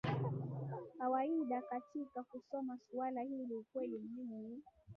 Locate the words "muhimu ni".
3.99-4.59